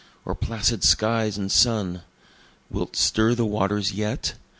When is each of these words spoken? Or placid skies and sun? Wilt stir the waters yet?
Or 0.25 0.33
placid 0.33 0.83
skies 0.83 1.37
and 1.37 1.51
sun? 1.51 2.01
Wilt 2.71 2.95
stir 2.95 3.35
the 3.35 3.45
waters 3.45 3.91
yet? 3.91 4.33